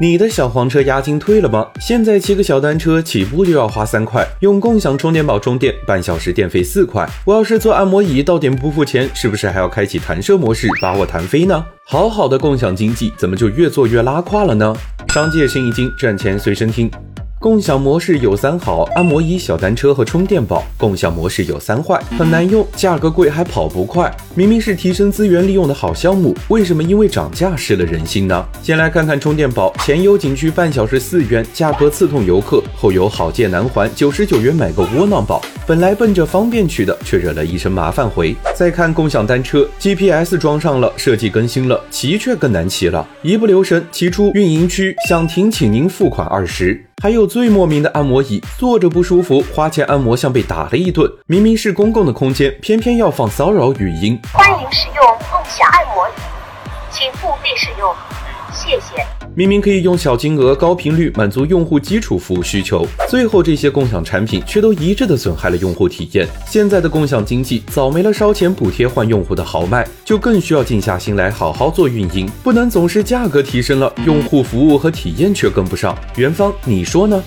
[0.00, 1.66] 你的小黄车押金退了吗？
[1.80, 7.04] 现在骑个小单车起步就要花三块，用共享充电宝充电，半小时电费四块。
[7.24, 11.64] 我要是坐按摩椅到点不付钱，是不是还要开启弹射模式把我弹飞呢？
[11.84, 14.72] 好好的共享经济，怎么就越做越拉胯了呢？
[15.08, 16.88] 商界生意经，赚钱随身听。
[17.40, 20.64] 共享模式有三好：按摩椅、小单车和充电宝。
[20.76, 24.12] 共享模式有三坏：很难用，价格贵，还跑不快。
[24.34, 28.44] 明明是提升资源利用的好项目，为什么因为涨价失了人心呢？
[28.60, 35.40] 先来看看充电宝，前有景区半小时四元，价格刺痛游客；后有好借难还，九十九元买个窝囊宝。
[35.64, 38.34] 本来奔着方便去的，却惹了一身麻烦回。
[38.52, 46.87] 再看共享单车，GPS 装上了，设计更新了，骑却更难骑了，一不留神骑出运营区，想停请您付款二十。
[47.00, 51.08] 还有最莫名的按摩椅，坐着不舒服，花钱按摩像被打了一顿。
[51.28, 54.20] 明明是公共的空间，偏偏要放骚扰语音。
[54.32, 56.12] 欢迎使用共享按摩椅，
[56.90, 57.94] 请付费使用，
[58.52, 59.04] 谢谢。
[59.34, 66.26] 明明可以用小金额、高频率满足用户基础服务需求，最后这些共享产品却都一致的损害了用户体验。
[66.46, 75.96] 现在的共享经济早没了烧钱补贴换用户的豪迈，就更需要静下心来好好做运营，不能总是价格提升了，用户服务和体验却跟不上。
[76.16, 77.22] 元芳，你说呢？